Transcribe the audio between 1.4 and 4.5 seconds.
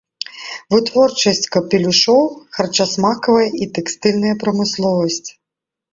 капелюшоў, харчасмакавая і тэкстыльная